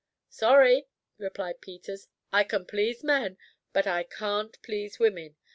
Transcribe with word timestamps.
"Sorry," 0.31 0.87
replied 1.19 1.61
Peters, 1.61 2.07
"I 2.33 2.43
can 2.43 2.65
please 2.65 3.03
men, 3.03 3.37
but 3.71 3.85
I 3.85 4.01
can't 4.01 4.59
please 4.63 4.97
women. 4.97 5.35